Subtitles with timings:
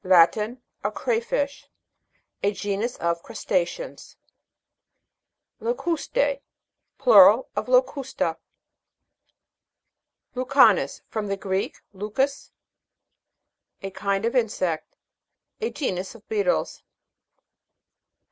[0.03, 0.63] Latin.
[0.83, 1.69] A cray fish.
[2.41, 4.15] A genus of crusta'ceans.
[5.59, 6.41] LOCUS'T^E.
[6.97, 8.37] Plural of Locusta.
[10.33, 11.03] LUCA'NUS.
[11.07, 12.49] From the Greek, lukos,
[13.83, 14.95] a kind of insect.
[15.61, 16.81] A genus of beetles.